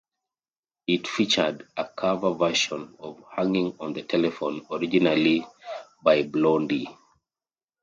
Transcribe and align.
It 0.87 1.07
featured 1.07 1.67
a 1.77 1.85
cover-version 1.87 2.95
of 2.97 3.23
"Hanging 3.35 3.75
on 3.79 3.93
the 3.93 4.01
Telephone", 4.01 4.65
originally 4.71 5.45
by 6.01 6.23
Blondie. 6.23 6.89